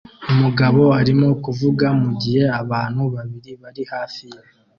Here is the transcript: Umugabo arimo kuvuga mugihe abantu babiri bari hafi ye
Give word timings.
Umugabo 0.33 0.81
arimo 1.01 1.27
kuvuga 1.43 1.85
mugihe 2.01 2.43
abantu 2.61 3.01
babiri 3.13 3.51
bari 3.61 3.83
hafi 3.91 4.23
ye 4.33 4.39